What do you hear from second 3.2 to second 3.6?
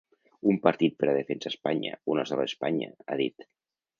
dit.